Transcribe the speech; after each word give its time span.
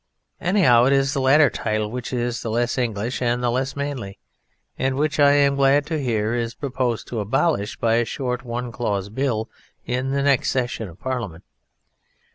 Anyhow, 0.39 0.85
it 0.85 0.93
is 0.93 1.13
the 1.13 1.21
latter 1.21 1.51
title 1.51 1.91
which 1.91 2.11
is 2.11 2.41
the 2.41 2.49
less 2.49 2.75
English 2.75 3.21
and 3.21 3.43
the 3.43 3.51
less 3.51 3.75
manly 3.75 4.17
and 4.75 4.95
which 4.95 5.19
I 5.19 5.33
am 5.33 5.53
glad 5.55 5.85
to 5.85 6.01
hear 6.01 6.33
it 6.33 6.41
is 6.41 6.55
proposed 6.55 7.05
to 7.09 7.19
abolish 7.19 7.77
by 7.77 7.97
a 7.97 8.05
short, 8.05 8.43
one 8.43 8.71
clause 8.71 9.09
bill 9.09 9.47
in 9.85 10.09
the 10.09 10.23
next 10.23 10.49
Session 10.49 10.89
of 10.89 10.99
Parliament. 10.99 11.43